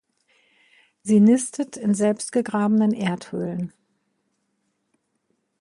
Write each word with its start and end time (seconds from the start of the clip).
Sie 1.03 1.19
nistet 1.19 1.77
in 1.77 1.93
selbstgegrabenen 1.93 2.91
Erdhöhlen. 2.91 3.71